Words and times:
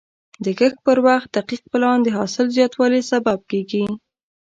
د 0.43 0.45
کښت 0.59 0.77
پر 0.85 0.97
وخت 1.07 1.27
دقیق 1.37 1.63
پلان 1.71 1.97
د 2.03 2.07
حاصل 2.17 2.45
زیاتوالي 2.57 3.01
سبب 3.11 3.39
کېږي. 3.51 3.83